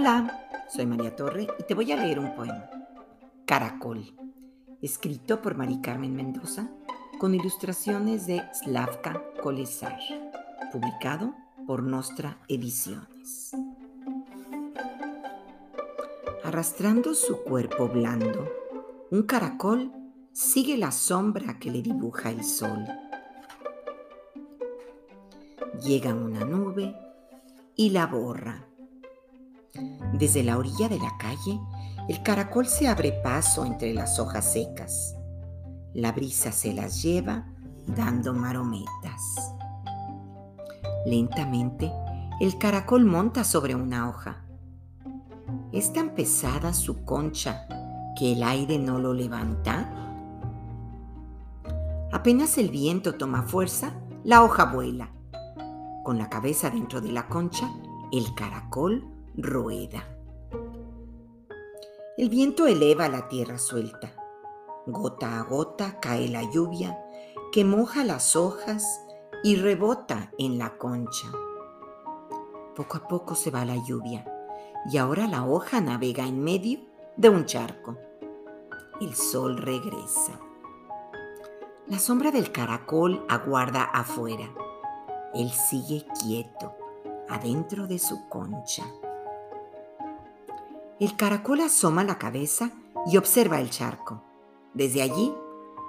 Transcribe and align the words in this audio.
Hola, 0.00 0.48
soy 0.68 0.86
María 0.86 1.16
Torre 1.16 1.48
y 1.58 1.64
te 1.64 1.74
voy 1.74 1.90
a 1.90 1.96
leer 1.96 2.20
un 2.20 2.32
poema. 2.36 2.70
Caracol, 3.44 4.14
escrito 4.80 5.42
por 5.42 5.56
Mari 5.56 5.80
Carmen 5.80 6.14
Mendoza 6.14 6.70
con 7.18 7.34
ilustraciones 7.34 8.24
de 8.28 8.44
Slavka 8.54 9.20
Kolesar, 9.42 9.98
publicado 10.70 11.34
por 11.66 11.82
Nostra 11.82 12.38
Ediciones. 12.46 13.56
Arrastrando 16.44 17.12
su 17.12 17.42
cuerpo 17.42 17.88
blando, 17.88 18.48
un 19.10 19.24
caracol 19.24 19.90
sigue 20.30 20.76
la 20.76 20.92
sombra 20.92 21.58
que 21.58 21.72
le 21.72 21.82
dibuja 21.82 22.30
el 22.30 22.44
sol. 22.44 22.84
Llega 25.82 26.14
una 26.14 26.44
nube 26.44 26.94
y 27.74 27.90
la 27.90 28.06
borra 28.06 28.67
desde 30.14 30.42
la 30.42 30.58
orilla 30.58 30.88
de 30.88 30.98
la 30.98 31.16
calle, 31.18 31.60
el 32.08 32.22
caracol 32.22 32.66
se 32.66 32.88
abre 32.88 33.12
paso 33.12 33.64
entre 33.64 33.92
las 33.92 34.18
hojas 34.18 34.52
secas. 34.52 35.16
La 35.94 36.12
brisa 36.12 36.52
se 36.52 36.72
las 36.72 37.02
lleva 37.02 37.46
dando 37.86 38.34
marometas. 38.34 39.54
Lentamente, 41.06 41.92
el 42.40 42.58
caracol 42.58 43.04
monta 43.04 43.44
sobre 43.44 43.74
una 43.74 44.08
hoja. 44.08 44.44
Es 45.72 45.92
tan 45.92 46.14
pesada 46.14 46.72
su 46.72 47.04
concha 47.04 47.66
que 48.18 48.32
el 48.32 48.42
aire 48.42 48.78
no 48.78 48.98
lo 48.98 49.14
levanta. 49.14 49.94
Apenas 52.10 52.58
el 52.58 52.70
viento 52.70 53.14
toma 53.14 53.42
fuerza, 53.42 53.92
la 54.24 54.42
hoja 54.42 54.66
vuela. 54.66 55.10
Con 56.04 56.18
la 56.18 56.28
cabeza 56.28 56.70
dentro 56.70 57.00
de 57.00 57.12
la 57.12 57.28
concha, 57.28 57.70
el 58.12 58.34
caracol 58.34 59.17
rueda. 59.40 60.04
El 62.16 62.28
viento 62.28 62.66
eleva 62.66 63.08
la 63.08 63.28
tierra 63.28 63.56
suelta. 63.56 64.12
Gota 64.86 65.38
a 65.38 65.44
gota 65.44 66.00
cae 66.00 66.28
la 66.28 66.42
lluvia 66.50 66.98
que 67.52 67.64
moja 67.64 68.02
las 68.02 68.34
hojas 68.34 69.00
y 69.44 69.54
rebota 69.54 70.32
en 70.38 70.58
la 70.58 70.76
concha. 70.76 71.28
Poco 72.74 72.96
a 72.96 73.06
poco 73.06 73.36
se 73.36 73.52
va 73.52 73.64
la 73.64 73.76
lluvia 73.76 74.26
y 74.90 74.96
ahora 74.96 75.28
la 75.28 75.46
hoja 75.46 75.80
navega 75.80 76.26
en 76.26 76.42
medio 76.42 76.80
de 77.16 77.28
un 77.28 77.46
charco. 77.46 77.96
El 79.00 79.14
sol 79.14 79.56
regresa. 79.56 80.40
La 81.86 82.00
sombra 82.00 82.32
del 82.32 82.50
caracol 82.50 83.24
aguarda 83.28 83.84
afuera. 83.84 84.52
Él 85.32 85.50
sigue 85.50 86.04
quieto, 86.20 86.74
adentro 87.28 87.86
de 87.86 88.00
su 88.00 88.28
concha. 88.28 88.84
El 91.00 91.14
caracol 91.16 91.60
asoma 91.60 92.02
la 92.02 92.18
cabeza 92.18 92.72
y 93.06 93.18
observa 93.18 93.60
el 93.60 93.70
charco. 93.70 94.24
Desde 94.74 95.00
allí, 95.00 95.32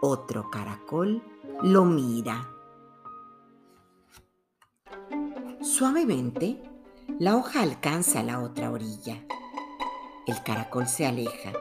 otro 0.00 0.48
caracol 0.48 1.20
lo 1.60 1.84
mira. 1.84 2.48
Suavemente, 5.60 6.62
la 7.18 7.36
hoja 7.36 7.62
alcanza 7.62 8.22
la 8.22 8.38
otra 8.40 8.70
orilla. 8.70 9.26
El 10.28 10.40
caracol 10.44 10.86
se 10.86 11.04
aleja, 11.04 11.52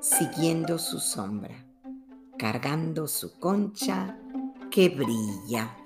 siguiendo 0.00 0.76
su 0.76 0.98
sombra, 0.98 1.64
cargando 2.38 3.06
su 3.06 3.38
concha 3.38 4.18
que 4.68 4.88
brilla. 4.88 5.76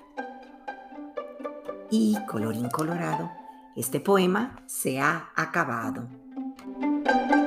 Y 1.91 2.17
colorín 2.25 2.69
colorado, 2.69 3.29
este 3.75 3.99
poema 3.99 4.63
se 4.65 4.99
ha 4.99 5.29
acabado. 5.35 6.24
Thank 7.05 7.31
you. 7.31 7.44